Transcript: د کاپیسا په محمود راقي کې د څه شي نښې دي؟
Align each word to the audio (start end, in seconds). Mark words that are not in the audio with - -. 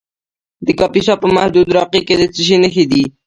د 0.65 0.67
کاپیسا 0.79 1.13
په 1.21 1.27
محمود 1.33 1.67
راقي 1.77 2.01
کې 2.07 2.15
د 2.17 2.23
څه 2.33 2.41
شي 2.47 2.57
نښې 2.63 2.85
دي؟ 2.91 3.03